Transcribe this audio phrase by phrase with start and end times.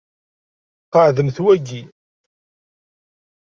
[0.91, 1.81] Qeɛdemt waki.